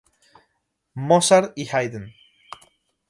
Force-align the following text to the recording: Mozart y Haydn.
Mozart 0.95 1.53
y 1.55 1.65
Haydn. 1.71 2.15